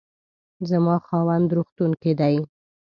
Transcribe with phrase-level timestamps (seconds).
[0.69, 2.35] زما خاوند روغتون کې دی